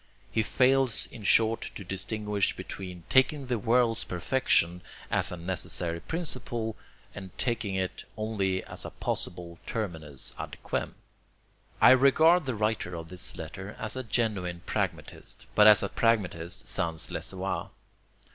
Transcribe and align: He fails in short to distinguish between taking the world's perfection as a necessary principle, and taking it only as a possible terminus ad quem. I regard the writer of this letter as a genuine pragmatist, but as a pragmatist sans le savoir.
He 0.31 0.41
fails 0.41 1.05
in 1.11 1.21
short 1.21 1.61
to 1.75 1.83
distinguish 1.83 2.55
between 2.57 3.03
taking 3.07 3.45
the 3.45 3.59
world's 3.59 4.03
perfection 4.03 4.81
as 5.11 5.31
a 5.31 5.37
necessary 5.37 5.99
principle, 5.99 6.75
and 7.13 7.37
taking 7.37 7.75
it 7.75 8.05
only 8.17 8.63
as 8.63 8.83
a 8.83 8.89
possible 8.89 9.59
terminus 9.67 10.33
ad 10.39 10.57
quem. 10.63 10.95
I 11.79 11.91
regard 11.91 12.47
the 12.47 12.55
writer 12.55 12.95
of 12.95 13.09
this 13.09 13.37
letter 13.37 13.75
as 13.77 13.95
a 13.95 14.01
genuine 14.01 14.63
pragmatist, 14.65 15.45
but 15.53 15.67
as 15.67 15.83
a 15.83 15.89
pragmatist 15.89 16.67
sans 16.67 17.11
le 17.11 17.21
savoir. 17.21 17.69